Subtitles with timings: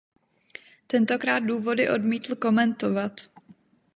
[0.87, 3.11] Tentokrát důvody odmítl komentovat.